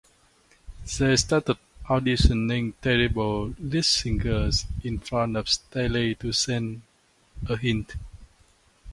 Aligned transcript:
They 0.97 1.15
started 1.15 1.59
auditioning 1.85 2.73
terrible 2.81 3.49
lead 3.59 3.85
singers 3.85 4.65
in 4.83 4.97
front 4.97 5.37
of 5.37 5.47
Staley 5.47 6.15
to 6.15 6.31
send 6.33 6.81
a 7.47 7.55
hint. 7.55 7.93